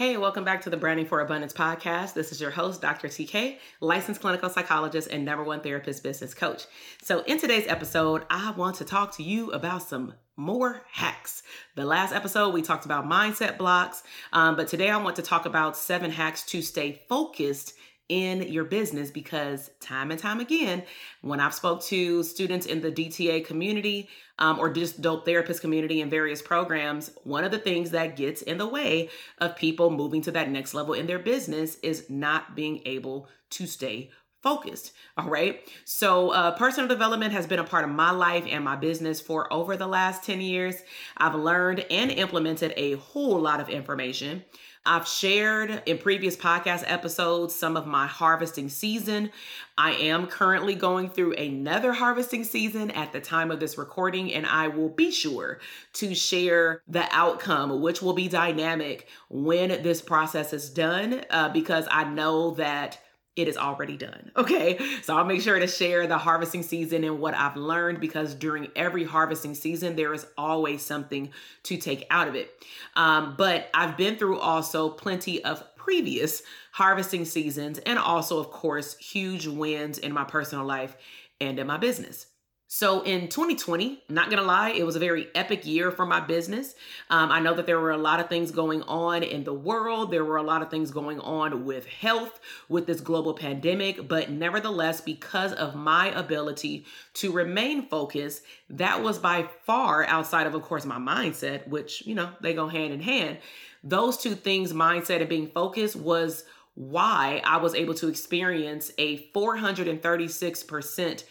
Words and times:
Hey, 0.00 0.16
welcome 0.16 0.44
back 0.44 0.62
to 0.62 0.70
the 0.70 0.78
Branding 0.78 1.04
for 1.04 1.20
Abundance 1.20 1.52
podcast. 1.52 2.14
This 2.14 2.32
is 2.32 2.40
your 2.40 2.50
host, 2.50 2.80
Dr. 2.80 3.08
TK, 3.08 3.58
licensed 3.82 4.22
clinical 4.22 4.48
psychologist 4.48 5.08
and 5.10 5.26
number 5.26 5.44
one 5.44 5.60
therapist 5.60 6.02
business 6.02 6.32
coach. 6.32 6.64
So, 7.02 7.22
in 7.24 7.38
today's 7.38 7.66
episode, 7.68 8.24
I 8.30 8.52
want 8.52 8.76
to 8.76 8.86
talk 8.86 9.14
to 9.16 9.22
you 9.22 9.52
about 9.52 9.82
some 9.82 10.14
more 10.38 10.80
hacks. 10.90 11.42
The 11.74 11.84
last 11.84 12.14
episode, 12.14 12.54
we 12.54 12.62
talked 12.62 12.86
about 12.86 13.04
mindset 13.04 13.58
blocks, 13.58 14.02
um, 14.32 14.56
but 14.56 14.68
today 14.68 14.88
I 14.88 14.96
want 14.96 15.16
to 15.16 15.22
talk 15.22 15.44
about 15.44 15.76
seven 15.76 16.10
hacks 16.10 16.44
to 16.44 16.62
stay 16.62 17.02
focused 17.06 17.74
in 18.10 18.42
your 18.42 18.64
business 18.64 19.10
because 19.10 19.70
time 19.80 20.10
and 20.10 20.18
time 20.18 20.40
again 20.40 20.82
when 21.22 21.38
i've 21.38 21.54
spoke 21.54 21.80
to 21.80 22.22
students 22.24 22.66
in 22.66 22.80
the 22.80 22.90
dta 22.90 23.44
community 23.46 24.08
um, 24.40 24.58
or 24.58 24.68
just 24.68 25.00
dope 25.00 25.24
therapist 25.24 25.60
community 25.60 26.00
and 26.00 26.10
various 26.10 26.42
programs 26.42 27.12
one 27.22 27.44
of 27.44 27.52
the 27.52 27.58
things 27.58 27.92
that 27.92 28.16
gets 28.16 28.42
in 28.42 28.58
the 28.58 28.66
way 28.66 29.08
of 29.38 29.54
people 29.54 29.90
moving 29.90 30.20
to 30.20 30.32
that 30.32 30.50
next 30.50 30.74
level 30.74 30.92
in 30.92 31.06
their 31.06 31.20
business 31.20 31.76
is 31.76 32.10
not 32.10 32.56
being 32.56 32.82
able 32.84 33.28
to 33.48 33.66
stay 33.66 34.10
focused. 34.42 34.92
All 35.16 35.28
right. 35.28 35.60
So, 35.84 36.30
uh, 36.30 36.52
personal 36.52 36.88
development 36.88 37.32
has 37.32 37.46
been 37.46 37.58
a 37.58 37.64
part 37.64 37.84
of 37.84 37.90
my 37.90 38.10
life 38.10 38.44
and 38.48 38.64
my 38.64 38.76
business 38.76 39.20
for 39.20 39.52
over 39.52 39.76
the 39.76 39.86
last 39.86 40.24
10 40.24 40.40
years. 40.40 40.76
I've 41.16 41.34
learned 41.34 41.84
and 41.90 42.10
implemented 42.10 42.72
a 42.76 42.94
whole 42.94 43.38
lot 43.38 43.60
of 43.60 43.68
information. 43.68 44.44
I've 44.86 45.06
shared 45.06 45.82
in 45.84 45.98
previous 45.98 46.36
podcast 46.36 46.84
episodes 46.86 47.54
some 47.54 47.76
of 47.76 47.86
my 47.86 48.06
harvesting 48.06 48.70
season. 48.70 49.30
I 49.76 49.92
am 49.92 50.26
currently 50.26 50.74
going 50.74 51.10
through 51.10 51.34
another 51.34 51.92
harvesting 51.92 52.44
season 52.44 52.90
at 52.92 53.12
the 53.12 53.20
time 53.20 53.50
of 53.50 53.60
this 53.60 53.76
recording, 53.76 54.32
and 54.32 54.46
I 54.46 54.68
will 54.68 54.88
be 54.88 55.10
sure 55.10 55.60
to 55.94 56.14
share 56.14 56.82
the 56.88 57.04
outcome, 57.10 57.82
which 57.82 58.00
will 58.00 58.14
be 58.14 58.28
dynamic 58.28 59.06
when 59.28 59.82
this 59.82 60.00
process 60.00 60.54
is 60.54 60.70
done, 60.70 61.24
uh, 61.28 61.50
because 61.50 61.86
I 61.90 62.04
know 62.04 62.52
that 62.52 62.98
it 63.36 63.48
is 63.48 63.56
already 63.56 63.96
done. 63.96 64.30
Okay. 64.40 64.78
So 65.02 65.16
I'll 65.16 65.24
make 65.24 65.42
sure 65.42 65.58
to 65.58 65.66
share 65.66 66.06
the 66.06 66.16
harvesting 66.16 66.62
season 66.62 67.04
and 67.04 67.20
what 67.20 67.34
I've 67.34 67.56
learned 67.56 68.00
because 68.00 68.34
during 68.34 68.68
every 68.74 69.04
harvesting 69.04 69.54
season, 69.54 69.96
there 69.96 70.14
is 70.14 70.26
always 70.38 70.82
something 70.82 71.30
to 71.64 71.76
take 71.76 72.06
out 72.10 72.26
of 72.26 72.34
it. 72.34 72.50
Um, 72.96 73.34
but 73.36 73.68
I've 73.74 73.96
been 73.96 74.16
through 74.16 74.38
also 74.38 74.88
plenty 74.88 75.44
of 75.44 75.62
previous 75.76 76.42
harvesting 76.72 77.24
seasons 77.26 77.78
and 77.80 77.98
also, 77.98 78.38
of 78.38 78.50
course, 78.50 78.96
huge 78.96 79.46
wins 79.46 79.98
in 79.98 80.12
my 80.12 80.24
personal 80.24 80.64
life 80.64 80.96
and 81.40 81.58
in 81.58 81.66
my 81.66 81.76
business. 81.76 82.26
So 82.72 83.00
in 83.02 83.26
2020, 83.26 84.04
not 84.08 84.30
gonna 84.30 84.44
lie, 84.44 84.70
it 84.70 84.86
was 84.86 84.94
a 84.94 85.00
very 85.00 85.26
epic 85.34 85.66
year 85.66 85.90
for 85.90 86.06
my 86.06 86.20
business. 86.20 86.76
Um, 87.10 87.32
I 87.32 87.40
know 87.40 87.52
that 87.54 87.66
there 87.66 87.80
were 87.80 87.90
a 87.90 87.98
lot 87.98 88.20
of 88.20 88.28
things 88.28 88.52
going 88.52 88.82
on 88.82 89.24
in 89.24 89.42
the 89.42 89.52
world. 89.52 90.12
There 90.12 90.24
were 90.24 90.36
a 90.36 90.44
lot 90.44 90.62
of 90.62 90.70
things 90.70 90.92
going 90.92 91.18
on 91.18 91.64
with 91.64 91.84
health, 91.86 92.38
with 92.68 92.86
this 92.86 93.00
global 93.00 93.34
pandemic. 93.34 94.06
But 94.06 94.30
nevertheless, 94.30 95.00
because 95.00 95.52
of 95.52 95.74
my 95.74 96.12
ability 96.16 96.86
to 97.14 97.32
remain 97.32 97.88
focused, 97.88 98.44
that 98.68 99.02
was 99.02 99.18
by 99.18 99.48
far 99.64 100.04
outside 100.04 100.46
of, 100.46 100.54
of 100.54 100.62
course, 100.62 100.84
my 100.84 100.98
mindset, 100.98 101.66
which, 101.66 102.06
you 102.06 102.14
know, 102.14 102.30
they 102.40 102.54
go 102.54 102.68
hand 102.68 102.92
in 102.92 103.00
hand. 103.00 103.38
Those 103.82 104.16
two 104.16 104.36
things, 104.36 104.72
mindset 104.72 105.18
and 105.18 105.28
being 105.28 105.48
focused, 105.48 105.96
was 105.96 106.44
why 106.76 107.42
I 107.44 107.56
was 107.56 107.74
able 107.74 107.94
to 107.94 108.06
experience 108.06 108.92
a 108.96 109.18
436% 109.34 111.24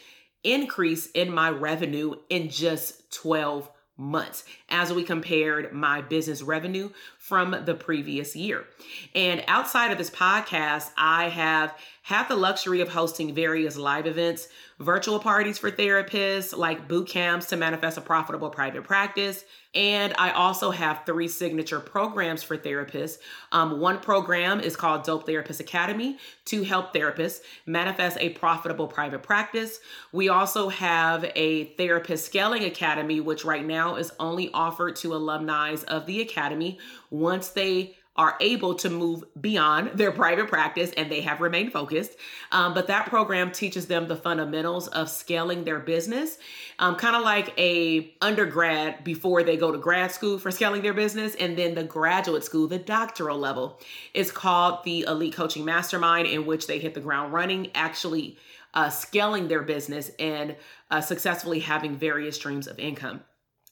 increase 0.44 1.08
in 1.12 1.32
my 1.32 1.50
revenue 1.50 2.16
in 2.30 2.50
just 2.50 3.12
12 3.14 3.70
months 4.00 4.46
as 4.70 4.94
we 4.94 5.04
compared 5.04 5.74
my 5.74 6.02
business 6.02 6.42
revenue 6.42 6.90
from 7.18 7.56
the 7.66 7.76
previous 7.76 8.36
year. 8.36 8.66
And 9.14 9.44
outside 9.48 9.92
of 9.92 9.98
this 9.98 10.10
podcast, 10.10 10.92
I 10.98 11.28
have 11.30 11.78
had 12.09 12.28
the 12.28 12.36
luxury 12.36 12.81
of 12.81 12.90
hosting 12.90 13.36
various 13.36 13.78
live 13.78 14.08
events, 14.08 14.47
virtual 14.80 15.20
parties 15.20 15.59
for 15.59 15.70
therapists, 15.70 16.58
like 16.58 16.88
boot 16.88 17.08
camps 17.08 17.46
to 17.46 17.56
manifest 17.56 18.00
a 18.00 18.02
profitable 18.02 18.50
private 18.50 18.84
practice, 18.84 19.46
and 19.75 20.16
I 20.18 20.31
also 20.31 20.72
have 20.72 21.03
three 21.06 21.28
signature 21.28 21.80
programs 21.80 22.42
for 22.42 22.58
therapists. 22.58 23.20
Um, 23.52 23.80
one 23.80 24.00
program 24.00 24.59
is 24.59 24.75
called 24.75 25.03
Dope 25.03 25.28
Therapist 25.28 25.59
Academy 25.59 26.18
to 26.46 26.64
help 26.64 26.96
therapists 26.96 27.42
manifest 27.68 28.18
a 28.20 28.30
profitable 28.30 28.88
private 28.88 29.22
practice. 29.22 29.80
We 30.12 30.30
also 30.30 30.70
have 30.70 31.31
a 31.36 31.66
Therapist 31.76 32.26
Scaling 32.26 32.64
Academy, 32.64 33.22
which 33.22 33.46
right 33.46 33.64
now 33.64 33.97
is 33.97 34.12
only 34.20 34.50
offered 34.52 34.96
to 34.96 35.14
alumni 35.14 35.76
of 35.88 36.08
the 36.08 36.22
Academy 36.22 36.80
once 37.12 37.50
they 37.50 37.99
are 38.19 38.35
able 38.41 38.75
to 38.75 38.90
move 38.90 39.24
beyond 39.40 39.91
their 39.94 40.12
private 40.12 40.50
practice 40.50 40.91
and 40.97 41.09
they 41.09 41.22
have 41.22 41.40
remained 41.40 41.72
focused. 41.72 42.18
Um, 42.52 42.74
but 42.74 42.88
that 42.88 43.06
program 43.06 43.50
teaches 43.50 43.88
them 43.88 44.09
the 44.09 44.16
fundamentals 44.18 44.90
of 44.90 45.09
scaling 45.09 45.63
their 45.63 45.80
business, 45.80 46.38
um, 46.79 46.97
kind 46.97 47.16
of 47.16 47.22
like 47.22 47.58
a 47.58 48.13
undergrad 48.19 49.06
before 49.06 49.41
they 49.44 49.56
go 49.56 49.72
to 49.72 49.78
grad 49.78 50.12
school 50.12 50.38
for 50.38 50.52
scaling 50.52 50.81
their 50.81 50.94
business, 50.94 51.34
and 51.35 51.58
then 51.58 51.75
the 51.75 51.84
graduate 51.85 52.44
school, 52.44 52.68
the 52.68 52.78
doctoral 52.78 53.38
level, 53.38 53.79
is 54.13 54.34
called 54.34 54.84
the 54.84 55.06
Elite 55.08 55.34
Coaching 55.34 55.63
Mastermind, 55.63 56.28
in 56.28 56.46
which 56.46 56.68
they 56.68 56.78
hit 56.78 56.96
the 56.96 57.00
ground 57.00 57.31
running, 57.31 57.72
actually 57.74 58.38
uh, 58.74 58.90
scaling 58.90 59.47
their 59.47 59.62
business 59.62 60.12
and 60.19 60.58
uh, 60.91 61.00
successfully 61.00 61.59
having 61.59 61.96
various 61.96 62.35
streams 62.35 62.68
of 62.68 62.78
income. 62.79 63.22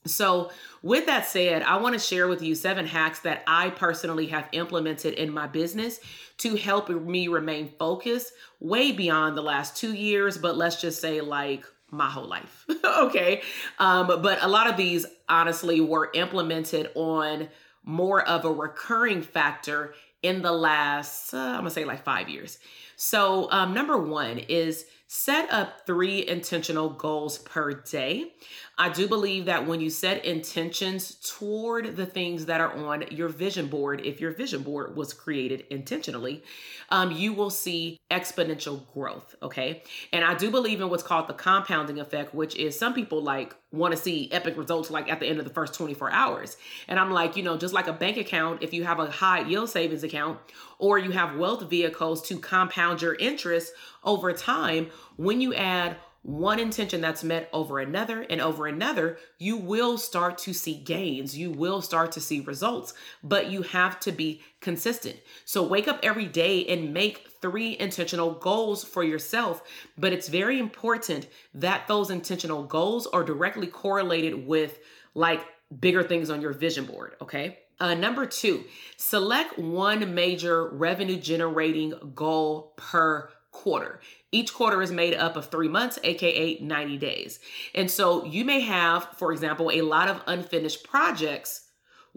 So, 0.07 0.51
with 0.83 1.05
that 1.07 1.25
said, 1.25 1.63
I 1.63 1.77
want 1.77 1.93
to 1.93 1.99
share 1.99 2.27
with 2.27 2.41
you 2.41 2.55
seven 2.55 2.85
hacks 2.85 3.19
that 3.19 3.43
I 3.47 3.71
personally 3.71 4.27
have 4.27 4.47
implemented 4.51 5.15
in 5.15 5.31
my 5.31 5.47
business 5.47 5.99
to 6.39 6.55
help 6.55 6.89
me 6.89 7.27
remain 7.27 7.69
focused 7.79 8.33
way 8.59 8.91
beyond 8.91 9.37
the 9.37 9.41
last 9.41 9.75
two 9.75 9.93
years, 9.93 10.37
but 10.37 10.55
let's 10.55 10.79
just 10.79 11.01
say 11.01 11.21
like 11.21 11.65
my 11.89 12.09
whole 12.09 12.27
life. 12.27 12.65
okay. 12.83 13.41
Um, 13.79 14.07
but 14.07 14.43
a 14.43 14.47
lot 14.47 14.69
of 14.69 14.77
these 14.77 15.05
honestly 15.29 15.81
were 15.81 16.11
implemented 16.13 16.91
on 16.95 17.49
more 17.83 18.21
of 18.27 18.45
a 18.45 18.51
recurring 18.51 19.21
factor 19.21 19.93
in 20.21 20.41
the 20.41 20.51
last, 20.51 21.33
uh, 21.33 21.37
I'm 21.37 21.59
gonna 21.59 21.69
say 21.69 21.85
like 21.85 22.03
five 22.03 22.29
years. 22.29 22.59
So, 22.95 23.49
um, 23.51 23.73
number 23.73 23.97
one 23.97 24.39
is 24.39 24.85
set 25.07 25.51
up 25.53 25.85
three 25.85 26.27
intentional 26.27 26.89
goals 26.89 27.37
per 27.39 27.73
day. 27.73 28.33
I 28.77 28.89
do 28.89 29.07
believe 29.07 29.45
that 29.45 29.65
when 29.65 29.79
you 29.79 29.89
set 29.89 30.25
intentions 30.25 31.15
toward 31.15 31.95
the 31.95 32.05
things 32.05 32.45
that 32.45 32.61
are 32.61 32.73
on 32.73 33.05
your 33.09 33.29
vision 33.29 33.67
board, 33.67 34.01
if 34.05 34.21
your 34.21 34.31
vision 34.31 34.61
board 34.61 34.95
was 34.95 35.13
created 35.13 35.65
intentionally, 35.71 36.43
um, 36.89 37.11
you 37.11 37.33
will 37.33 37.49
see 37.49 37.99
exponential 38.11 38.85
growth. 38.93 39.35
Okay. 39.41 39.81
And 40.11 40.23
I 40.23 40.35
do 40.35 40.51
believe 40.51 40.81
in 40.81 40.89
what's 40.89 41.03
called 41.03 41.27
the 41.27 41.33
compounding 41.33 41.99
effect, 41.99 42.35
which 42.35 42.55
is 42.55 42.77
some 42.77 42.93
people 42.93 43.23
like 43.23 43.55
want 43.71 43.93
to 43.93 43.99
see 43.99 44.31
epic 44.31 44.57
results 44.57 44.91
like 44.91 45.09
at 45.11 45.19
the 45.19 45.27
end 45.27 45.39
of 45.39 45.45
the 45.45 45.53
first 45.53 45.73
24 45.73 46.11
hours. 46.11 46.57
And 46.87 46.99
I'm 46.99 47.11
like, 47.11 47.35
you 47.35 47.43
know, 47.43 47.57
just 47.57 47.73
like 47.73 47.87
a 47.87 47.93
bank 47.93 48.17
account, 48.17 48.61
if 48.61 48.73
you 48.73 48.83
have 48.83 48.99
a 48.99 49.09
high 49.09 49.41
yield 49.41 49.69
savings 49.69 50.03
account 50.03 50.39
or 50.79 50.99
you 50.99 51.11
have 51.11 51.35
wealth 51.35 51.69
vehicles 51.69 52.21
to 52.27 52.37
compound 52.37 53.01
your 53.01 53.15
interest 53.15 53.73
over 54.03 54.31
time, 54.31 54.89
when 55.15 55.41
you 55.41 55.53
add 55.53 55.97
one 56.27 56.59
intention 56.59 56.99
that's 56.99 57.23
met 57.23 57.49
over 57.53 57.79
another 57.79 58.21
and 58.29 58.41
over 58.41 58.67
another, 58.67 59.17
you 59.39 59.55
will 59.55 59.97
start 59.97 60.37
to 60.37 60.53
see 60.53 60.73
gains. 60.73 61.37
You 61.37 61.51
will 61.51 61.81
start 61.81 62.11
to 62.13 62.19
see 62.19 62.41
results, 62.41 62.93
but 63.23 63.49
you 63.49 63.61
have 63.61 63.97
to 64.01 64.11
be 64.11 64.41
consistent. 64.59 65.15
So 65.45 65.63
wake 65.63 65.87
up 65.87 65.99
every 66.03 66.25
day 66.25 66.65
and 66.65 66.93
make 66.93 67.29
three 67.41 67.77
intentional 67.79 68.31
goals 68.31 68.83
for 68.83 69.03
yourself. 69.05 69.61
But 69.97 70.11
it's 70.11 70.27
very 70.27 70.59
important 70.59 71.27
that 71.53 71.87
those 71.87 72.09
intentional 72.09 72.63
goals 72.63 73.07
are 73.07 73.23
directly 73.23 73.67
correlated 73.67 74.45
with 74.45 74.79
like 75.13 75.45
bigger 75.79 76.03
things 76.03 76.29
on 76.29 76.41
your 76.41 76.51
vision 76.51 76.83
board, 76.83 77.15
okay? 77.21 77.59
Uh, 77.79 77.93
number 77.93 78.25
two, 78.25 78.65
select 78.97 79.57
one 79.57 80.13
major 80.13 80.67
revenue 80.69 81.17
generating 81.17 81.93
goal 82.15 82.73
per 82.75 83.29
quarter. 83.51 84.01
Each 84.31 84.53
quarter 84.53 84.81
is 84.81 84.91
made 84.91 85.13
up 85.13 85.35
of 85.35 85.49
three 85.49 85.69
months, 85.69 85.97
aka 86.03 86.59
90 86.59 86.97
days. 86.97 87.39
And 87.73 87.89
so 87.89 88.25
you 88.25 88.43
may 88.43 88.59
have, 88.61 89.05
for 89.17 89.31
example, 89.31 89.71
a 89.71 89.81
lot 89.81 90.09
of 90.09 90.21
unfinished 90.27 90.83
projects 90.83 91.67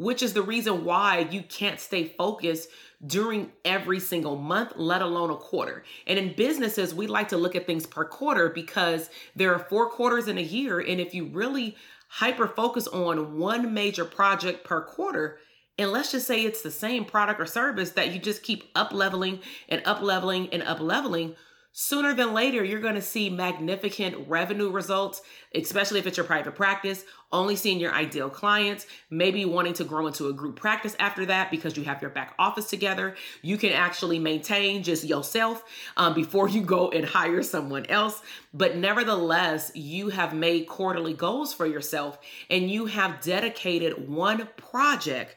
which 0.01 0.23
is 0.23 0.33
the 0.33 0.41
reason 0.41 0.83
why 0.87 1.29
you 1.31 1.43
can't 1.43 1.79
stay 1.79 2.05
focused 2.05 2.71
during 3.07 3.53
every 3.67 4.01
single 4.01 4.35
month, 4.35 4.73
let 4.77 5.03
alone 5.03 5.29
a 5.29 5.37
quarter. 5.37 5.85
And 6.07 6.19
in 6.19 6.35
businesses, 6.35 6.95
we 6.95 7.07
like 7.07 7.29
to 7.29 7.37
look 7.37 7.55
at 7.55 7.67
things 7.67 7.85
per 7.85 8.07
quarter 8.07 8.49
because 8.49 9.11
there 9.37 9.55
are 9.55 9.59
four 9.59 9.91
quarters 9.91 10.27
in 10.27 10.39
a 10.39 10.43
year. 10.43 10.81
And 10.81 11.03
if 11.03 11.15
you 11.15 11.27
really 11.27 11.77
hyper 12.09 12.49
focus 12.49 12.87
on 12.89 13.37
one 13.37 13.75
major 13.75 14.07
project 14.07 14.65
per 14.65 14.81
quarter, 14.81 15.39
and 15.77 15.93
let's 15.93 16.13
just 16.13 16.27
say 16.27 16.45
it's 16.45 16.63
the 16.63 16.71
same 16.71 17.05
product 17.05 17.39
or 17.39 17.45
service 17.45 17.91
that 17.91 18.11
you 18.11 18.19
just 18.19 18.43
keep 18.43 18.71
up 18.75 18.93
leveling 18.93 19.41
and 19.69 19.83
up 19.85 20.01
leveling 20.01 20.49
and 20.49 20.63
up 20.63 20.81
leveling, 20.81 21.37
sooner 21.73 22.15
than 22.15 22.35
later, 22.35 22.65
you're 22.65 22.81
going 22.81 22.95
to 22.95 23.03
see 23.03 23.31
magnificent 23.31 24.29
revenue 24.29 24.71
results, 24.71 25.23
especially 25.55 25.99
if 25.99 26.07
it's 26.07 26.17
your 26.17 26.27
private 26.27 26.55
practice, 26.55 27.05
only 27.33 27.55
seeing 27.55 27.79
your 27.79 27.93
ideal 27.93 28.29
clients, 28.29 28.87
maybe 29.09 29.45
wanting 29.45 29.75
to 29.75 29.85
grow 29.85 30.07
into 30.07 30.29
a 30.29 30.33
group 30.33 30.57
practice 30.57 30.97
after 30.99 31.27
that 31.27 31.51
because 31.51 31.77
you 31.77 31.85
have 31.85 32.03
your 32.03 32.11
back 32.11 32.35
office 32.39 32.69
together. 32.69 33.15
You 33.43 33.57
can 33.57 33.73
actually 33.73 34.19
maintain 34.19 34.83
just 34.83 35.05
yourself 35.05 35.63
um, 35.97 36.15
before 36.15 36.49
you 36.49 36.63
go 36.63 36.91
and 36.91 37.05
hire 37.05 37.43
someone 37.43 37.87
else. 37.87 38.21
But 38.53 38.77
nevertheless, 38.77 39.71
you 39.75 40.09
have 40.09 40.35
made 40.35 40.67
quarterly 40.67 41.15
goals 41.15 41.55
for 41.55 41.67
yourself 41.67 42.19
and 42.49 42.71
you 42.71 42.87
have 42.87 43.21
dedicated 43.21 44.09
one 44.09 44.49
project 44.57 45.37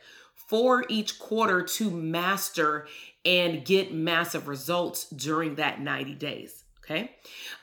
for 0.53 0.85
each 0.88 1.17
quarter 1.17 1.63
to 1.63 1.89
master 1.89 2.85
and 3.25 3.65
get 3.65 3.91
massive 3.91 4.47
results 4.47 5.09
during 5.09 5.55
that 5.55 5.81
90 5.81 6.13
days. 6.13 6.63
Okay. 6.85 7.09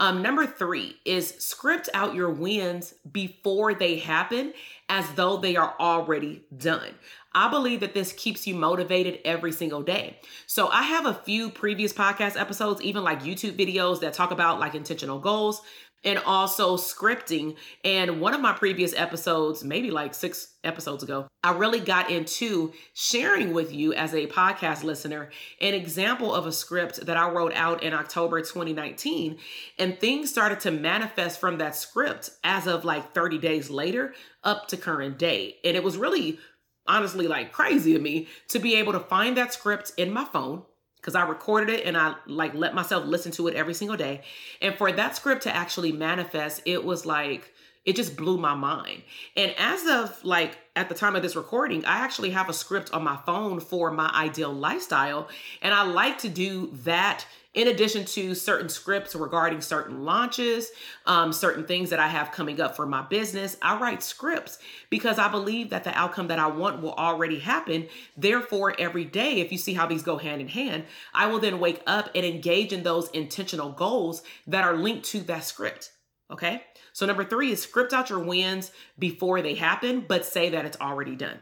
Um, 0.01 0.23
number 0.23 0.45
three 0.45 0.97
is 1.05 1.29
script 1.39 1.89
out 1.95 2.17
your 2.17 2.31
wins 2.31 2.95
before 3.13 3.75
they 3.75 3.99
happen 3.99 4.53
as 4.89 5.09
though 5.13 5.37
they 5.37 5.55
are 5.55 5.73
already 5.79 6.43
done. 6.57 6.89
I 7.33 7.49
believe 7.49 7.79
that 7.79 7.95
this 7.95 8.13
keeps 8.13 8.45
you 8.49 8.57
motivated 8.57 9.21
every 9.25 9.53
single 9.53 9.83
day. 9.83 10.19
So 10.49 10.67
I 10.67 10.83
have 10.83 11.07
a 11.07 11.15
few 11.15 11.49
previous 11.49 11.93
podcast 11.93 12.41
episodes, 12.41 12.83
even 12.83 13.05
like 13.05 13.23
YouTube 13.23 13.57
videos 13.57 14.01
that 14.01 14.15
talk 14.15 14.33
about 14.33 14.59
like 14.59 14.75
intentional 14.75 15.21
goals 15.21 15.63
and 16.05 16.19
also 16.21 16.77
scripting. 16.77 17.57
And 17.85 18.21
one 18.21 18.35
of 18.35 18.41
my 18.41 18.53
previous 18.53 18.95
episodes, 18.95 19.65
maybe 19.65 19.91
like 19.91 20.15
six 20.15 20.55
episodes 20.65 21.03
ago, 21.03 21.29
I 21.43 21.53
really 21.53 21.81
got 21.81 22.11
into 22.11 22.73
sharing 22.95 23.53
with 23.53 23.73
you 23.73 23.93
as 23.95 24.15
a 24.15 24.27
podcast 24.27 24.83
listener 24.83 25.31
an 25.61 25.75
example 25.75 26.35
of 26.35 26.47
a 26.47 26.53
script 26.53 27.07
that 27.07 27.17
I 27.17 27.31
wrote 27.31 27.53
out 27.55 27.83
in 27.83 27.93
October 27.93 28.41
2019. 28.41 29.39
And 29.79 29.99
things 29.99 30.31
started 30.31 30.61
to 30.61 30.71
manifest 30.71 31.41
from 31.41 31.59
that 31.59 31.77
script 31.77 32.31
as 32.45 32.67
of 32.67 32.85
like 32.85 33.15
30 33.15 33.39
days 33.39 33.71
later 33.71 34.15
up 34.43 34.69
to 34.69 34.77
current 34.77 35.19
day. 35.19 35.57
And 35.65 35.77
it 35.77 35.85
was 35.85 35.97
really 35.97 36.39
honestly 36.87 37.29
like 37.29 37.53
crazy 37.53 37.93
to 37.93 37.99
me 37.99 38.27
to 38.49 38.59
be 38.59 38.77
able 38.77 38.93
to 38.93 39.01
find 39.01 39.37
that 39.37 39.53
script 39.53 39.93
in 39.97 40.13
my 40.13 40.25
phone 40.25 40.63
because 41.01 41.15
I 41.15 41.27
recorded 41.27 41.71
it 41.71 41.87
and 41.87 41.97
I 41.97 42.15
like 42.27 42.55
let 42.55 42.75
myself 42.75 43.07
listen 43.07 43.33
to 43.33 43.49
it 43.49 43.55
every 43.55 43.75
single 43.75 43.97
day. 43.97 44.23
And 44.61 44.75
for 44.75 44.93
that 44.93 45.17
script 45.17 45.43
to 45.45 45.55
actually 45.55 45.93
manifest, 45.93 46.63
it 46.67 46.85
was 46.85 47.07
like 47.07 47.53
it 47.87 47.97
just 47.97 48.17
blew 48.17 48.37
my 48.37 48.55
mind. 48.55 49.03
And 49.37 49.55
as 49.59 49.87
of 49.87 50.23
like 50.25 50.59
at 50.77 50.89
the 50.89 50.95
time 50.95 51.17
of 51.17 51.23
this 51.23 51.35
recording, 51.35 51.85
I 51.85 51.99
actually 51.99 52.31
have 52.31 52.49
a 52.49 52.53
script 52.53 52.93
on 52.93 53.03
my 53.03 53.17
phone 53.25 53.61
for 53.61 53.91
my 53.91 54.11
ideal 54.15 54.53
lifestyle. 54.53 55.29
And 55.63 55.73
I 55.73 55.83
like 55.83 56.19
to 56.19 56.29
do 56.29 56.71
that 56.85 57.25
in 57.53 57.67
addition 57.67 58.05
to 58.05 58.35
certain 58.35 58.69
scripts 58.69 59.15
regarding 59.15 59.61
certain 59.61 60.05
launches, 60.05 60.71
um, 61.07 61.33
certain 61.33 61.67
things 61.67 61.91
that 61.91 61.99
I 61.99 62.07
have 62.07 62.31
coming 62.31 62.61
up 62.61 62.77
for 62.77 62.87
my 62.87 63.03
business, 63.03 63.57
I 63.61 63.79
write 63.79 64.05
scripts 64.05 64.59
because 64.89 65.19
I 65.19 65.29
believe 65.29 65.71
that 65.71 65.83
the 65.83 65.97
outcome 65.99 66.29
that 66.29 66.39
I 66.39 66.47
want 66.47 66.81
will 66.81 66.95
already 66.95 67.41
happen. 67.41 67.89
Therefore, 68.17 68.75
every 68.79 69.05
day, 69.05 69.41
if 69.41 69.51
you 69.51 69.59
see 69.59 69.75
how 69.75 69.87
these 69.87 70.05
go 70.05 70.17
hand 70.17 70.41
in 70.41 70.49
hand, 70.49 70.85
I 71.13 71.27
will 71.27 71.41
then 71.41 71.59
wake 71.59 71.83
up 71.89 72.11
and 72.15 72.25
engage 72.25 72.73
in 72.73 72.85
those 72.85 73.11
intentional 73.11 73.73
goals 73.73 74.23
that 74.47 74.65
are 74.65 74.77
linked 74.77 75.07
to 75.07 75.21
that 75.23 75.45
script. 75.45 75.91
Okay. 76.31 76.63
So, 76.93 77.07
number 77.07 77.25
three 77.25 77.51
is 77.51 77.63
script 77.63 77.93
out 77.93 78.11
your 78.11 78.21
wins 78.21 78.71
before 78.99 79.43
they 79.43 79.55
happen, 79.55 80.05
but 80.07 80.25
say 80.25 80.51
that 80.51 80.65
it's 80.65 80.81
already 80.81 81.17
done. 81.17 81.41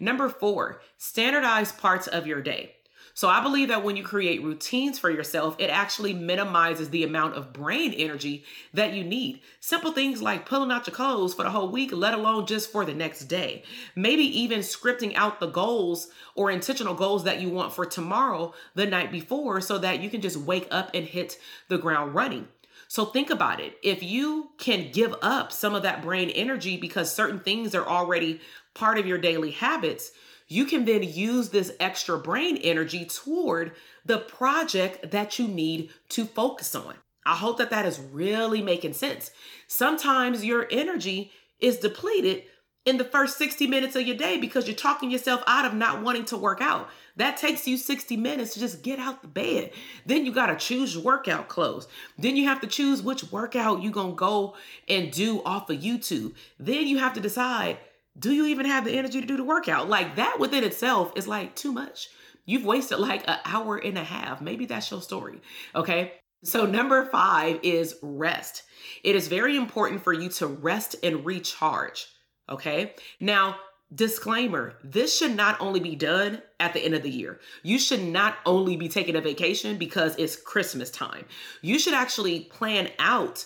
Number 0.00 0.28
four, 0.28 0.80
standardize 0.96 1.72
parts 1.72 2.06
of 2.06 2.26
your 2.26 2.42
day. 2.42 2.74
So 3.18 3.28
I 3.28 3.42
believe 3.42 3.66
that 3.66 3.82
when 3.82 3.96
you 3.96 4.04
create 4.04 4.44
routines 4.44 4.96
for 4.96 5.10
yourself, 5.10 5.56
it 5.58 5.70
actually 5.70 6.12
minimizes 6.14 6.90
the 6.90 7.02
amount 7.02 7.34
of 7.34 7.52
brain 7.52 7.92
energy 7.92 8.44
that 8.74 8.92
you 8.92 9.02
need. 9.02 9.40
Simple 9.58 9.90
things 9.90 10.22
like 10.22 10.46
pulling 10.46 10.70
out 10.70 10.86
your 10.86 10.94
clothes 10.94 11.34
for 11.34 11.42
the 11.42 11.50
whole 11.50 11.68
week, 11.68 11.90
let 11.92 12.14
alone 12.14 12.46
just 12.46 12.70
for 12.70 12.84
the 12.84 12.94
next 12.94 13.24
day. 13.24 13.64
Maybe 13.96 14.22
even 14.22 14.60
scripting 14.60 15.16
out 15.16 15.40
the 15.40 15.48
goals 15.48 16.10
or 16.36 16.52
intentional 16.52 16.94
goals 16.94 17.24
that 17.24 17.40
you 17.40 17.50
want 17.50 17.72
for 17.72 17.84
tomorrow 17.84 18.54
the 18.76 18.86
night 18.86 19.10
before 19.10 19.60
so 19.62 19.78
that 19.78 20.00
you 20.00 20.10
can 20.10 20.20
just 20.20 20.36
wake 20.36 20.68
up 20.70 20.90
and 20.94 21.04
hit 21.04 21.40
the 21.66 21.76
ground 21.76 22.14
running. 22.14 22.46
So 22.86 23.04
think 23.04 23.30
about 23.30 23.58
it. 23.58 23.76
If 23.82 24.00
you 24.00 24.50
can 24.58 24.92
give 24.92 25.16
up 25.22 25.50
some 25.50 25.74
of 25.74 25.82
that 25.82 26.02
brain 26.02 26.30
energy 26.30 26.76
because 26.76 27.12
certain 27.12 27.40
things 27.40 27.74
are 27.74 27.84
already 27.84 28.40
part 28.74 28.96
of 28.96 29.08
your 29.08 29.18
daily 29.18 29.50
habits, 29.50 30.12
you 30.48 30.64
can 30.64 30.84
then 30.84 31.02
use 31.02 31.50
this 31.50 31.72
extra 31.78 32.18
brain 32.18 32.56
energy 32.56 33.04
toward 33.04 33.72
the 34.04 34.18
project 34.18 35.10
that 35.10 35.38
you 35.38 35.46
need 35.46 35.90
to 36.08 36.24
focus 36.24 36.74
on. 36.74 36.94
I 37.26 37.36
hope 37.36 37.58
that 37.58 37.70
that 37.70 37.84
is 37.84 38.00
really 38.00 38.62
making 38.62 38.94
sense. 38.94 39.30
Sometimes 39.66 40.44
your 40.44 40.66
energy 40.70 41.30
is 41.60 41.76
depleted 41.76 42.44
in 42.86 42.96
the 42.96 43.04
first 43.04 43.36
60 43.36 43.66
minutes 43.66 43.96
of 43.96 44.06
your 44.06 44.16
day 44.16 44.38
because 44.38 44.66
you're 44.66 44.74
talking 44.74 45.10
yourself 45.10 45.42
out 45.46 45.66
of 45.66 45.74
not 45.74 46.02
wanting 46.02 46.24
to 46.24 46.38
work 46.38 46.62
out. 46.62 46.88
That 47.16 47.36
takes 47.36 47.68
you 47.68 47.76
60 47.76 48.16
minutes 48.16 48.54
to 48.54 48.60
just 48.60 48.82
get 48.82 48.98
out 48.98 49.20
the 49.20 49.28
bed. 49.28 49.72
Then 50.06 50.24
you 50.24 50.32
got 50.32 50.46
to 50.46 50.56
choose 50.56 50.94
your 50.94 51.02
workout 51.02 51.48
clothes. 51.48 51.86
Then 52.16 52.34
you 52.34 52.46
have 52.46 52.62
to 52.62 52.66
choose 52.66 53.02
which 53.02 53.30
workout 53.30 53.82
you're 53.82 53.92
going 53.92 54.12
to 54.12 54.16
go 54.16 54.56
and 54.88 55.10
do 55.10 55.42
off 55.42 55.68
of 55.68 55.80
YouTube. 55.80 56.32
Then 56.58 56.86
you 56.86 56.96
have 56.98 57.12
to 57.12 57.20
decide 57.20 57.76
do 58.18 58.32
you 58.32 58.46
even 58.46 58.66
have 58.66 58.84
the 58.84 58.92
energy 58.92 59.20
to 59.20 59.26
do 59.26 59.36
the 59.36 59.44
workout? 59.44 59.88
Like 59.88 60.16
that 60.16 60.38
within 60.38 60.64
itself 60.64 61.12
is 61.16 61.28
like 61.28 61.54
too 61.54 61.72
much. 61.72 62.08
You've 62.44 62.64
wasted 62.64 62.98
like 62.98 63.28
an 63.28 63.38
hour 63.44 63.76
and 63.76 63.98
a 63.98 64.04
half. 64.04 64.40
Maybe 64.40 64.66
that's 64.66 64.90
your 64.90 65.02
story. 65.02 65.40
Okay. 65.74 66.12
So, 66.44 66.66
number 66.66 67.04
five 67.06 67.58
is 67.62 67.96
rest. 68.00 68.62
It 69.02 69.16
is 69.16 69.28
very 69.28 69.56
important 69.56 70.02
for 70.02 70.12
you 70.12 70.28
to 70.30 70.46
rest 70.46 70.96
and 71.02 71.26
recharge. 71.26 72.06
Okay. 72.48 72.94
Now, 73.20 73.56
disclaimer 73.94 74.74
this 74.84 75.16
should 75.16 75.34
not 75.34 75.60
only 75.60 75.80
be 75.80 75.96
done 75.96 76.42
at 76.60 76.74
the 76.74 76.80
end 76.80 76.94
of 76.94 77.02
the 77.02 77.10
year. 77.10 77.40
You 77.62 77.78
should 77.78 78.02
not 78.02 78.36
only 78.46 78.76
be 78.76 78.88
taking 78.88 79.16
a 79.16 79.20
vacation 79.20 79.78
because 79.78 80.14
it's 80.16 80.36
Christmas 80.36 80.90
time. 80.90 81.24
You 81.62 81.78
should 81.78 81.94
actually 81.94 82.40
plan 82.40 82.90
out 82.98 83.44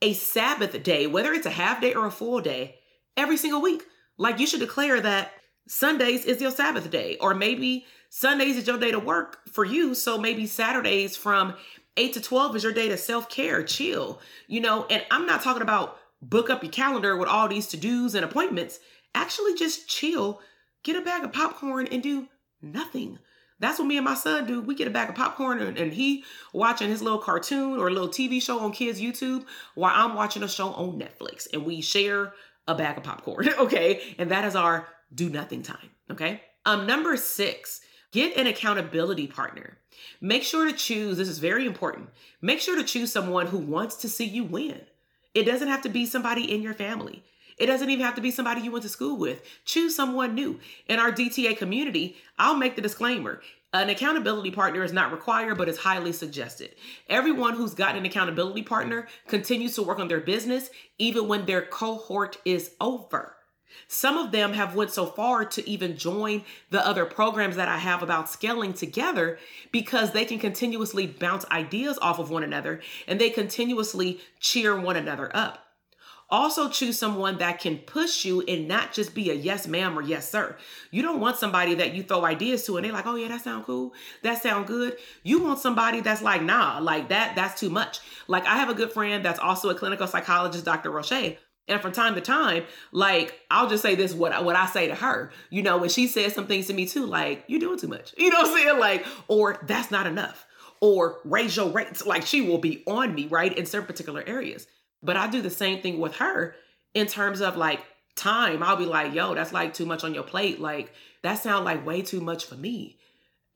a 0.00 0.12
Sabbath 0.14 0.82
day, 0.82 1.06
whether 1.06 1.32
it's 1.32 1.46
a 1.46 1.50
half 1.50 1.80
day 1.80 1.94
or 1.94 2.06
a 2.06 2.10
full 2.10 2.40
day, 2.40 2.76
every 3.16 3.36
single 3.36 3.62
week. 3.62 3.84
Like 4.18 4.38
you 4.38 4.46
should 4.46 4.60
declare 4.60 5.00
that 5.00 5.32
Sundays 5.68 6.24
is 6.24 6.40
your 6.40 6.50
Sabbath 6.50 6.90
day, 6.90 7.16
or 7.20 7.34
maybe 7.34 7.86
Sundays 8.10 8.56
is 8.56 8.66
your 8.66 8.78
day 8.78 8.90
to 8.90 8.98
work 8.98 9.38
for 9.50 9.64
you. 9.64 9.94
So 9.94 10.18
maybe 10.18 10.46
Saturdays 10.46 11.16
from 11.16 11.54
8 11.96 12.14
to 12.14 12.20
12 12.20 12.56
is 12.56 12.64
your 12.64 12.72
day 12.72 12.88
to 12.88 12.96
self 12.96 13.28
care, 13.28 13.62
chill, 13.62 14.20
you 14.48 14.60
know. 14.60 14.86
And 14.90 15.04
I'm 15.10 15.26
not 15.26 15.42
talking 15.42 15.62
about 15.62 15.98
book 16.20 16.50
up 16.50 16.62
your 16.62 16.72
calendar 16.72 17.16
with 17.16 17.28
all 17.28 17.48
these 17.48 17.68
to 17.68 17.76
dos 17.76 18.14
and 18.14 18.24
appointments. 18.24 18.80
Actually, 19.14 19.54
just 19.54 19.88
chill, 19.88 20.40
get 20.82 20.96
a 20.96 21.02
bag 21.02 21.24
of 21.24 21.32
popcorn, 21.32 21.86
and 21.88 22.02
do 22.02 22.28
nothing. 22.60 23.18
That's 23.60 23.78
what 23.78 23.86
me 23.86 23.96
and 23.96 24.04
my 24.04 24.14
son 24.14 24.46
do. 24.46 24.60
We 24.60 24.74
get 24.74 24.88
a 24.88 24.90
bag 24.90 25.08
of 25.08 25.14
popcorn 25.14 25.60
and, 25.60 25.78
and, 25.78 25.92
he 25.92 26.24
watching 26.52 26.88
his 26.88 27.00
little 27.00 27.20
cartoon 27.20 27.78
or 27.78 27.86
a 27.86 27.92
little 27.92 28.08
TV 28.08 28.42
show 28.42 28.58
on 28.58 28.72
kids 28.72 29.00
YouTube 29.00 29.44
while 29.76 29.92
I'm 29.94 30.16
watching 30.16 30.42
a 30.42 30.48
show 30.48 30.70
on 30.70 30.98
Netflix. 30.98 31.46
And 31.52 31.64
we 31.64 31.80
share 31.80 32.32
a 32.68 32.74
bag 32.74 32.98
of 32.98 33.04
popcorn, 33.04 33.48
okay? 33.58 34.14
And 34.18 34.30
that 34.30 34.44
is 34.44 34.56
our 34.56 34.88
do 35.14 35.28
nothing 35.28 35.62
time, 35.62 35.90
okay? 36.10 36.42
Um 36.64 36.86
number 36.86 37.16
6, 37.16 37.80
get 38.12 38.36
an 38.36 38.46
accountability 38.46 39.26
partner. 39.26 39.78
Make 40.20 40.42
sure 40.42 40.66
to 40.66 40.76
choose, 40.76 41.16
this 41.16 41.28
is 41.28 41.38
very 41.38 41.66
important. 41.66 42.10
Make 42.40 42.60
sure 42.60 42.76
to 42.76 42.84
choose 42.84 43.12
someone 43.12 43.48
who 43.48 43.58
wants 43.58 43.96
to 43.96 44.08
see 44.08 44.24
you 44.24 44.44
win. 44.44 44.80
It 45.34 45.44
doesn't 45.44 45.68
have 45.68 45.82
to 45.82 45.88
be 45.88 46.06
somebody 46.06 46.52
in 46.52 46.62
your 46.62 46.74
family. 46.74 47.24
It 47.58 47.66
doesn't 47.66 47.90
even 47.90 48.04
have 48.04 48.14
to 48.16 48.20
be 48.20 48.30
somebody 48.30 48.62
you 48.62 48.72
went 48.72 48.82
to 48.82 48.88
school 48.88 49.16
with. 49.16 49.42
Choose 49.64 49.94
someone 49.94 50.34
new. 50.34 50.58
In 50.88 50.98
our 50.98 51.12
DTA 51.12 51.56
community, 51.56 52.16
I'll 52.38 52.56
make 52.56 52.76
the 52.76 52.82
disclaimer 52.82 53.40
an 53.72 53.88
accountability 53.88 54.50
partner 54.50 54.82
is 54.82 54.92
not 54.92 55.12
required, 55.12 55.56
but 55.56 55.68
is 55.68 55.78
highly 55.78 56.12
suggested. 56.12 56.74
Everyone 57.08 57.54
who's 57.54 57.74
gotten 57.74 57.98
an 57.98 58.06
accountability 58.06 58.62
partner 58.62 59.08
continues 59.26 59.74
to 59.76 59.82
work 59.82 59.98
on 59.98 60.08
their 60.08 60.20
business 60.20 60.70
even 60.98 61.26
when 61.26 61.46
their 61.46 61.62
cohort 61.62 62.38
is 62.44 62.72
over. 62.80 63.36
Some 63.88 64.18
of 64.18 64.32
them 64.32 64.52
have 64.52 64.74
went 64.74 64.90
so 64.90 65.06
far 65.06 65.46
to 65.46 65.68
even 65.68 65.96
join 65.96 66.44
the 66.70 66.86
other 66.86 67.06
programs 67.06 67.56
that 67.56 67.68
I 67.68 67.78
have 67.78 68.02
about 68.02 68.28
scaling 68.28 68.74
together 68.74 69.38
because 69.70 70.12
they 70.12 70.26
can 70.26 70.38
continuously 70.38 71.06
bounce 71.06 71.46
ideas 71.50 71.98
off 72.02 72.18
of 72.18 72.30
one 72.30 72.42
another 72.42 72.82
and 73.08 73.18
they 73.18 73.30
continuously 73.30 74.20
cheer 74.40 74.78
one 74.78 74.96
another 74.96 75.34
up. 75.34 75.71
Also, 76.32 76.70
choose 76.70 76.98
someone 76.98 77.36
that 77.38 77.60
can 77.60 77.76
push 77.76 78.24
you 78.24 78.40
and 78.48 78.66
not 78.66 78.94
just 78.94 79.14
be 79.14 79.30
a 79.30 79.34
yes, 79.34 79.66
ma'am, 79.66 79.98
or 79.98 80.00
yes, 80.00 80.30
sir. 80.30 80.56
You 80.90 81.02
don't 81.02 81.20
want 81.20 81.36
somebody 81.36 81.74
that 81.74 81.92
you 81.92 82.02
throw 82.02 82.24
ideas 82.24 82.64
to 82.64 82.78
and 82.78 82.86
they're 82.86 82.92
like, 82.92 83.04
oh, 83.04 83.16
yeah, 83.16 83.28
that 83.28 83.44
sound 83.44 83.66
cool. 83.66 83.92
That 84.22 84.42
sound 84.42 84.66
good. 84.66 84.96
You 85.22 85.42
want 85.42 85.58
somebody 85.58 86.00
that's 86.00 86.22
like, 86.22 86.42
nah, 86.42 86.78
like 86.78 87.10
that, 87.10 87.36
that's 87.36 87.60
too 87.60 87.68
much. 87.68 88.00
Like, 88.28 88.46
I 88.46 88.56
have 88.56 88.70
a 88.70 88.74
good 88.74 88.90
friend 88.92 89.22
that's 89.22 89.38
also 89.38 89.68
a 89.68 89.74
clinical 89.74 90.06
psychologist, 90.06 90.64
Dr. 90.64 90.90
Roche. 90.90 91.36
And 91.68 91.80
from 91.82 91.92
time 91.92 92.14
to 92.14 92.22
time, 92.22 92.64
like 92.92 93.38
I'll 93.50 93.68
just 93.68 93.82
say 93.82 93.94
this 93.94 94.12
what 94.12 94.44
what 94.44 94.56
I 94.56 94.66
say 94.66 94.88
to 94.88 94.96
her, 94.96 95.30
you 95.48 95.62
know, 95.62 95.78
when 95.78 95.90
she 95.90 96.08
says 96.08 96.34
some 96.34 96.48
things 96.48 96.66
to 96.66 96.74
me 96.74 96.86
too, 96.86 97.06
like 97.06 97.44
you're 97.46 97.60
doing 97.60 97.78
too 97.78 97.86
much, 97.86 98.12
you 98.18 98.30
know 98.30 98.40
what 98.40 98.48
I'm 98.48 98.56
saying, 98.56 98.80
like 98.80 99.06
or 99.28 99.60
that's 99.62 99.92
not 99.92 100.08
enough, 100.08 100.44
or 100.80 101.20
raise 101.24 101.56
your 101.56 101.68
rates, 101.70 102.04
like 102.04 102.26
she 102.26 102.40
will 102.40 102.58
be 102.58 102.82
on 102.88 103.14
me, 103.14 103.28
right, 103.28 103.56
in 103.56 103.64
certain 103.64 103.86
particular 103.86 104.24
areas. 104.26 104.66
But 105.02 105.16
I 105.16 105.28
do 105.28 105.42
the 105.42 105.50
same 105.50 105.82
thing 105.82 105.98
with 105.98 106.16
her 106.16 106.54
in 106.94 107.06
terms 107.06 107.40
of 107.40 107.56
like 107.56 107.80
time. 108.14 108.62
I'll 108.62 108.76
be 108.76 108.86
like, 108.86 109.14
yo, 109.14 109.34
that's 109.34 109.52
like 109.52 109.74
too 109.74 109.86
much 109.86 110.04
on 110.04 110.14
your 110.14 110.22
plate, 110.22 110.60
like 110.60 110.92
that 111.22 111.36
sounds 111.36 111.64
like 111.64 111.86
way 111.86 112.02
too 112.02 112.20
much 112.20 112.44
for 112.44 112.56
me, 112.56 112.98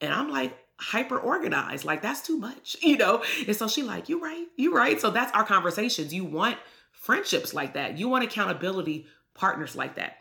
and 0.01 0.13
I'm 0.13 0.31
like 0.31 0.57
hyper 0.79 1.19
organized, 1.19 1.85
like 1.85 2.03
that's 2.03 2.23
too 2.23 2.37
much, 2.37 2.77
you 2.83 2.97
know. 2.97 3.23
And 3.47 3.57
so 3.57 3.69
she 3.69 3.83
like, 3.83 4.09
you 4.09 4.23
right, 4.23 4.47
you 4.57 4.75
right. 4.75 5.01
So 5.01 5.11
that's 5.11 5.33
our 5.33 5.45
conversations. 5.45 6.13
You 6.13 6.25
want 6.25 6.59
friendships 6.93 7.55
like 7.55 7.75
that. 7.75 7.99
You 7.99 8.09
want 8.09 8.25
accountability 8.25 9.07
partners 9.35 9.77
like 9.77 9.97
that. 9.97 10.17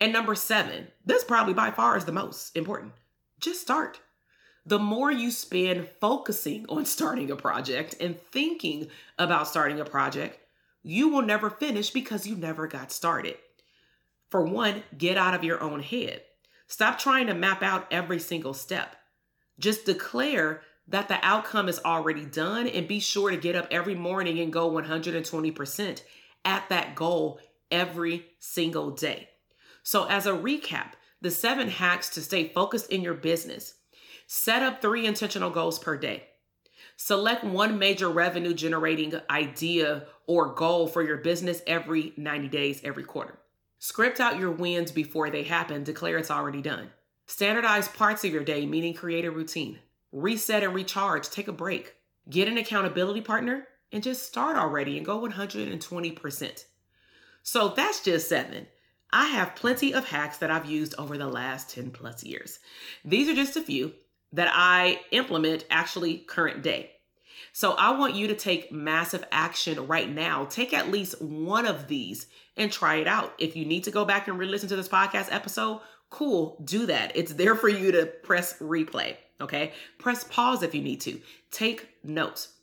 And 0.00 0.12
number 0.12 0.34
seven, 0.34 0.88
this 1.04 1.24
probably 1.24 1.54
by 1.54 1.70
far 1.70 1.96
is 1.96 2.04
the 2.04 2.12
most 2.12 2.56
important. 2.56 2.92
Just 3.38 3.60
start. 3.60 4.00
The 4.66 4.78
more 4.78 5.10
you 5.10 5.30
spend 5.30 5.88
focusing 6.00 6.66
on 6.68 6.84
starting 6.86 7.30
a 7.30 7.36
project 7.36 7.96
and 8.00 8.20
thinking 8.20 8.88
about 9.18 9.48
starting 9.48 9.80
a 9.80 9.84
project, 9.84 10.38
you 10.82 11.08
will 11.08 11.22
never 11.22 11.50
finish 11.50 11.90
because 11.90 12.26
you 12.26 12.36
never 12.36 12.66
got 12.66 12.92
started. 12.92 13.36
For 14.30 14.44
one, 14.44 14.84
get 14.96 15.16
out 15.16 15.34
of 15.34 15.44
your 15.44 15.60
own 15.60 15.80
head. 15.80 16.22
Stop 16.66 16.98
trying 16.98 17.26
to 17.26 17.34
map 17.34 17.62
out 17.62 17.86
every 17.90 18.20
single 18.20 18.54
step. 18.54 18.96
Just 19.58 19.84
declare 19.84 20.62
that 20.88 21.08
the 21.08 21.18
outcome 21.22 21.68
is 21.68 21.80
already 21.84 22.24
done 22.24 22.66
and 22.66 22.88
be 22.88 23.00
sure 23.00 23.30
to 23.30 23.36
get 23.36 23.56
up 23.56 23.66
every 23.70 23.94
morning 23.94 24.38
and 24.38 24.52
go 24.52 24.70
120% 24.70 26.02
at 26.44 26.68
that 26.68 26.94
goal 26.94 27.40
every 27.70 28.26
single 28.38 28.90
day. 28.90 29.28
So, 29.82 30.04
as 30.04 30.26
a 30.26 30.32
recap, 30.32 30.92
the 31.20 31.30
seven 31.30 31.68
hacks 31.68 32.08
to 32.10 32.22
stay 32.22 32.48
focused 32.48 32.90
in 32.90 33.02
your 33.02 33.14
business 33.14 33.74
set 34.26 34.62
up 34.62 34.80
three 34.80 35.06
intentional 35.06 35.50
goals 35.50 35.78
per 35.78 35.96
day. 35.96 36.24
Select 37.02 37.44
one 37.44 37.78
major 37.78 38.10
revenue 38.10 38.52
generating 38.52 39.14
idea 39.30 40.04
or 40.26 40.52
goal 40.52 40.86
for 40.86 41.02
your 41.02 41.16
business 41.16 41.62
every 41.66 42.12
90 42.18 42.48
days, 42.48 42.82
every 42.84 43.04
quarter. 43.04 43.38
Script 43.78 44.20
out 44.20 44.38
your 44.38 44.50
wins 44.50 44.92
before 44.92 45.30
they 45.30 45.42
happen, 45.42 45.82
declare 45.82 46.18
it's 46.18 46.30
already 46.30 46.60
done. 46.60 46.90
Standardize 47.24 47.88
parts 47.88 48.22
of 48.22 48.30
your 48.30 48.44
day, 48.44 48.66
meaning 48.66 48.92
create 48.92 49.24
a 49.24 49.30
routine 49.30 49.78
reset 50.12 50.62
and 50.62 50.74
recharge, 50.74 51.30
take 51.30 51.48
a 51.48 51.52
break, 51.52 51.94
get 52.28 52.48
an 52.48 52.58
accountability 52.58 53.22
partner, 53.22 53.66
and 53.90 54.02
just 54.02 54.26
start 54.26 54.58
already 54.58 54.98
and 54.98 55.06
go 55.06 55.22
120%. 55.22 56.64
So 57.42 57.68
that's 57.68 58.02
just 58.02 58.28
seven. 58.28 58.66
I 59.10 59.28
have 59.28 59.56
plenty 59.56 59.94
of 59.94 60.06
hacks 60.06 60.36
that 60.36 60.50
I've 60.50 60.66
used 60.66 60.94
over 60.98 61.16
the 61.16 61.28
last 61.28 61.70
10 61.70 61.92
plus 61.92 62.22
years. 62.24 62.58
These 63.06 63.30
are 63.30 63.34
just 63.34 63.56
a 63.56 63.62
few 63.62 63.94
that 64.32 64.50
I 64.52 65.00
implement 65.10 65.64
actually 65.70 66.18
current 66.18 66.62
day. 66.62 66.92
So 67.52 67.72
I 67.72 67.98
want 67.98 68.14
you 68.14 68.28
to 68.28 68.34
take 68.34 68.70
massive 68.70 69.24
action 69.32 69.86
right 69.86 70.08
now. 70.08 70.44
Take 70.44 70.72
at 70.72 70.90
least 70.90 71.20
one 71.20 71.66
of 71.66 71.88
these 71.88 72.26
and 72.56 72.70
try 72.70 72.96
it 72.96 73.08
out. 73.08 73.32
If 73.38 73.56
you 73.56 73.64
need 73.64 73.84
to 73.84 73.90
go 73.90 74.04
back 74.04 74.28
and 74.28 74.38
re 74.38 74.46
listen 74.46 74.68
to 74.68 74.76
this 74.76 74.88
podcast 74.88 75.28
episode, 75.30 75.80
cool, 76.10 76.62
do 76.64 76.86
that. 76.86 77.12
It's 77.16 77.32
there 77.32 77.56
for 77.56 77.68
you 77.68 77.92
to 77.92 78.06
press 78.06 78.58
replay. 78.58 79.16
Okay. 79.40 79.72
Press 79.98 80.24
pause 80.24 80.62
if 80.62 80.74
you 80.74 80.82
need 80.82 81.00
to. 81.02 81.20
Take 81.50 81.88
notes. 82.04 82.54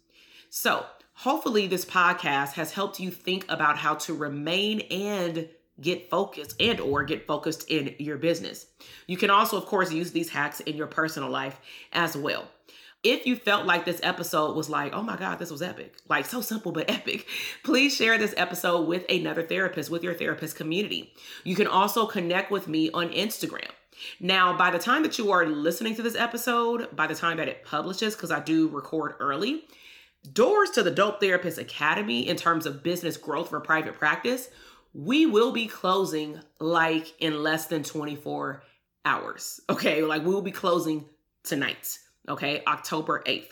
So, 0.50 0.86
hopefully, 1.13 1.67
this 1.67 1.83
podcast 1.83 2.53
has 2.53 2.71
helped 2.71 3.00
you 3.00 3.12
think 3.12 3.45
about 3.50 3.77
how 3.77 3.95
to 3.95 4.13
remain 4.13 4.81
and 4.91 5.50
get 5.79 6.10
focused 6.10 6.55
and 6.60 6.79
or 6.79 7.03
get 7.03 7.27
focused 7.27 7.69
in 7.69 7.96
your 8.00 8.17
business. 8.17 8.65
You 9.07 9.17
can 9.17 9.29
also 9.29 9.57
of 9.57 9.65
course 9.65 9.91
use 9.91 10.12
these 10.12 10.29
hacks 10.29 10.60
in 10.62 10.75
your 10.75 10.88
personal 10.88 11.29
life 11.29 11.60
as 11.93 12.15
well. 12.15 12.48
If 13.03 13.27
you 13.27 13.36
felt 13.36 13.65
like 13.65 13.86
this 13.86 14.00
episode 14.01 14.55
was 14.55 14.69
like, 14.69 14.93
oh 14.93 15.03
my 15.03 15.15
God, 15.15 15.38
this 15.38 15.51
was 15.51 15.62
epic, 15.62 15.96
like 16.10 16.25
so 16.25 16.41
simple 16.41 16.72
but 16.72 16.89
epic, 16.91 17.27
please 17.63 17.96
share 17.96 18.17
this 18.17 18.34
episode 18.38 18.88
with 18.88 19.05
another 19.10 19.43
therapist, 19.43 19.91
with 19.91 20.03
your 20.03 20.15
therapist 20.15 20.55
community. 20.55 21.13
You 21.43 21.55
can 21.55 21.67
also 21.67 22.07
connect 22.07 22.51
with 22.51 22.67
me 22.67 22.89
on 22.91 23.10
Instagram. 23.10 23.69
Now, 24.19 24.57
by 24.57 24.72
the 24.72 24.79
time 24.79 25.03
that 25.03 25.17
you 25.17 25.31
are 25.31 25.46
listening 25.46 25.96
to 25.96 26.03
this 26.03 26.15
episode, 26.15 26.96
by 26.96 27.07
the 27.07 27.15
time 27.15 27.38
that 27.38 27.48
it 27.48 27.63
publishes, 27.63 28.15
because 28.15 28.31
I 28.31 28.39
do 28.39 28.67
record 28.67 29.15
early, 29.19 29.63
doors 30.34 30.69
to 30.72 30.84
the 30.84 30.91
Dope 30.91 31.19
Therapist 31.19 31.57
Academy 31.57 32.27
in 32.27 32.36
terms 32.36 32.65
of 32.65 32.84
business 32.84 33.17
growth 33.17 33.50
for 33.50 33.60
private 33.60 33.96
practice, 33.96 34.50
we 34.94 35.25
will 35.25 35.51
be 35.51 35.67
closing 35.67 36.39
like 36.60 37.13
in 37.20 37.44
less 37.44 37.67
than 37.67 37.84
24 37.84 38.63
hours. 39.06 39.62
Okay. 39.70 40.01
Like 40.03 40.24
we 40.24 40.34
will 40.34 40.41
be 40.41 40.51
closing 40.51 41.06
tonight. 41.44 42.00
Okay. 42.27 42.63
October 42.67 43.24
8th. 43.25 43.50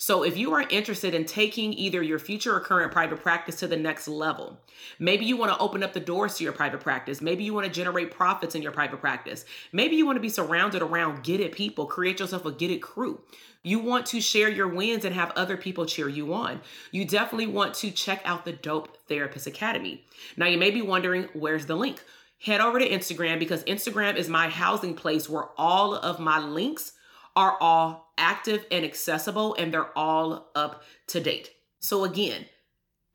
So, 0.00 0.22
if 0.22 0.36
you 0.36 0.54
are 0.54 0.64
interested 0.70 1.12
in 1.12 1.24
taking 1.24 1.72
either 1.72 2.00
your 2.00 2.20
future 2.20 2.54
or 2.54 2.60
current 2.60 2.92
private 2.92 3.20
practice 3.20 3.56
to 3.56 3.66
the 3.66 3.76
next 3.76 4.06
level, 4.06 4.56
maybe 5.00 5.24
you 5.24 5.36
want 5.36 5.52
to 5.52 5.58
open 5.58 5.82
up 5.82 5.92
the 5.92 5.98
doors 5.98 6.36
to 6.36 6.44
your 6.44 6.52
private 6.52 6.80
practice, 6.80 7.20
maybe 7.20 7.42
you 7.42 7.52
want 7.52 7.66
to 7.66 7.72
generate 7.72 8.12
profits 8.12 8.54
in 8.54 8.62
your 8.62 8.70
private 8.70 9.00
practice, 9.00 9.44
maybe 9.72 9.96
you 9.96 10.06
want 10.06 10.14
to 10.14 10.20
be 10.20 10.28
surrounded 10.28 10.82
around 10.82 11.24
get 11.24 11.40
it 11.40 11.50
people, 11.50 11.84
create 11.84 12.20
yourself 12.20 12.46
a 12.46 12.52
get 12.52 12.70
it 12.70 12.80
crew. 12.80 13.20
You 13.64 13.80
want 13.80 14.06
to 14.06 14.20
share 14.20 14.48
your 14.48 14.68
wins 14.68 15.04
and 15.04 15.12
have 15.16 15.32
other 15.32 15.56
people 15.56 15.84
cheer 15.84 16.08
you 16.08 16.32
on. 16.32 16.60
You 16.92 17.04
definitely 17.04 17.48
want 17.48 17.74
to 17.74 17.90
check 17.90 18.22
out 18.24 18.44
the 18.44 18.52
Dope 18.52 18.96
Therapist 19.08 19.48
Academy. 19.48 20.04
Now, 20.36 20.46
you 20.46 20.58
may 20.58 20.70
be 20.70 20.80
wondering, 20.80 21.28
where's 21.32 21.66
the 21.66 21.74
link? 21.74 22.00
Head 22.40 22.60
over 22.60 22.78
to 22.78 22.88
Instagram 22.88 23.40
because 23.40 23.64
Instagram 23.64 24.14
is 24.14 24.28
my 24.28 24.48
housing 24.48 24.94
place 24.94 25.28
where 25.28 25.48
all 25.56 25.96
of 25.96 26.20
my 26.20 26.38
links 26.38 26.92
are 27.36 27.56
all 27.60 28.12
active 28.18 28.66
and 28.70 28.84
accessible 28.84 29.54
and 29.54 29.72
they're 29.72 29.96
all 29.96 30.50
up 30.54 30.82
to 31.08 31.20
date. 31.20 31.50
So, 31.80 32.04
again, 32.04 32.46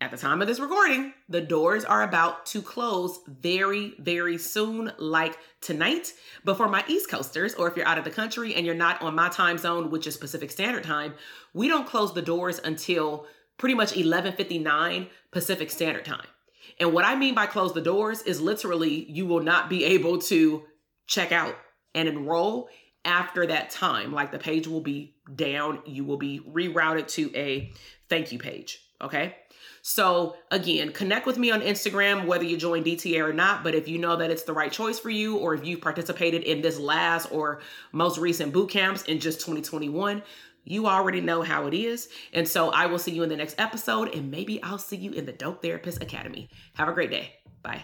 at 0.03 0.11
the 0.11 0.17
time 0.17 0.41
of 0.41 0.47
this 0.49 0.59
recording, 0.59 1.13
the 1.29 1.39
doors 1.39 1.85
are 1.85 2.03
about 2.03 2.45
to 2.47 2.61
close 2.61 3.19
very, 3.25 3.93
very 3.99 4.37
soon, 4.37 4.91
like 4.97 5.37
tonight. 5.61 6.11
But 6.43 6.57
for 6.57 6.67
my 6.67 6.83
East 6.89 7.09
Coasters, 7.09 7.53
or 7.53 7.69
if 7.69 7.77
you're 7.77 7.87
out 7.87 7.97
of 7.97 8.03
the 8.03 8.09
country 8.09 8.53
and 8.53 8.65
you're 8.65 8.75
not 8.75 9.01
on 9.01 9.15
my 9.15 9.29
time 9.29 9.57
zone, 9.57 9.91
which 9.91 10.05
is 10.05 10.17
Pacific 10.17 10.51
Standard 10.51 10.83
Time, 10.83 11.13
we 11.53 11.69
don't 11.69 11.87
close 11.87 12.13
the 12.13 12.21
doors 12.21 12.59
until 12.59 13.27
pretty 13.57 13.75
much 13.75 13.93
11:59 13.93 15.07
Pacific 15.31 15.71
Standard 15.71 16.03
Time. 16.03 16.27
And 16.81 16.91
what 16.91 17.05
I 17.05 17.15
mean 17.15 17.33
by 17.33 17.45
close 17.45 17.73
the 17.73 17.79
doors 17.79 18.23
is 18.23 18.41
literally 18.41 19.09
you 19.09 19.25
will 19.25 19.41
not 19.41 19.69
be 19.69 19.85
able 19.85 20.19
to 20.23 20.63
check 21.07 21.31
out 21.31 21.55
and 21.95 22.09
enroll 22.09 22.67
after 23.05 23.45
that 23.47 23.69
time. 23.69 24.11
Like 24.11 24.31
the 24.31 24.39
page 24.39 24.67
will 24.67 24.81
be 24.81 25.15
down, 25.35 25.79
you 25.85 26.03
will 26.03 26.17
be 26.17 26.39
rerouted 26.39 27.07
to 27.09 27.35
a 27.35 27.71
thank 28.09 28.31
you 28.31 28.39
page. 28.39 28.79
Okay. 29.01 29.35
So 29.81 30.35
again, 30.49 30.93
connect 30.93 31.25
with 31.25 31.37
me 31.37 31.51
on 31.51 31.61
Instagram, 31.61 32.25
whether 32.25 32.45
you 32.45 32.55
join 32.55 32.85
DTA 32.85 33.19
or 33.19 33.33
not. 33.33 33.63
But 33.63 33.75
if 33.75 33.87
you 33.87 33.97
know 33.97 34.15
that 34.15 34.31
it's 34.31 34.43
the 34.43 34.53
right 34.53 34.71
choice 34.71 34.97
for 34.97 35.09
you, 35.09 35.37
or 35.37 35.53
if 35.53 35.65
you've 35.65 35.81
participated 35.81 36.43
in 36.43 36.61
this 36.61 36.79
last 36.79 37.27
or 37.31 37.59
most 37.91 38.17
recent 38.17 38.53
boot 38.53 38.69
camps 38.69 39.03
in 39.03 39.19
just 39.19 39.41
2021, 39.41 40.23
you 40.63 40.87
already 40.87 41.19
know 41.19 41.41
how 41.41 41.67
it 41.67 41.73
is. 41.73 42.07
And 42.31 42.47
so 42.47 42.69
I 42.69 42.85
will 42.85 42.99
see 42.99 43.11
you 43.11 43.23
in 43.23 43.29
the 43.29 43.35
next 43.35 43.59
episode, 43.59 44.15
and 44.15 44.31
maybe 44.31 44.63
I'll 44.63 44.77
see 44.77 44.95
you 44.95 45.11
in 45.11 45.25
the 45.25 45.33
Dope 45.33 45.61
Therapist 45.61 46.01
Academy. 46.01 46.49
Have 46.75 46.87
a 46.87 46.93
great 46.93 47.11
day. 47.11 47.33
Bye. 47.61 47.83